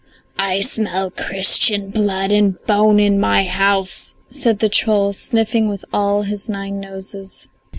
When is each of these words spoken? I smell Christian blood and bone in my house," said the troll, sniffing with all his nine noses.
I 0.39 0.61
smell 0.61 1.11
Christian 1.11 1.91
blood 1.91 2.31
and 2.31 2.57
bone 2.65 2.99
in 2.99 3.19
my 3.19 3.43
house," 3.43 4.15
said 4.31 4.57
the 4.57 4.67
troll, 4.67 5.13
sniffing 5.13 5.69
with 5.69 5.85
all 5.93 6.23
his 6.23 6.49
nine 6.49 6.79
noses. 6.79 7.47